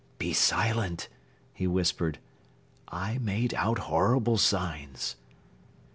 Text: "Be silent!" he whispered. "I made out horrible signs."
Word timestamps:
"Be 0.17 0.33
silent!" 0.33 1.09
he 1.53 1.67
whispered. 1.67 2.17
"I 2.87 3.19
made 3.19 3.53
out 3.53 3.77
horrible 3.77 4.39
signs." 4.39 5.15